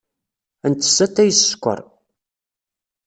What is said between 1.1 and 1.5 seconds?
s